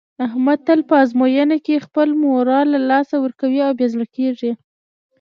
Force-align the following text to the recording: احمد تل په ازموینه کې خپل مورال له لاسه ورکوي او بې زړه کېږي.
احمد 0.25 0.59
تل 0.67 0.79
په 0.89 0.95
ازموینه 1.03 1.57
کې 1.65 1.83
خپل 1.85 2.09
مورال 2.23 2.65
له 2.75 2.79
لاسه 2.89 3.15
ورکوي 3.25 3.59
او 3.67 3.71
بې 3.77 3.87
زړه 3.93 4.05
کېږي. 4.15 4.51